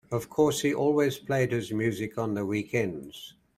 [0.09, 3.35] Of course, he always played his music on the weekends.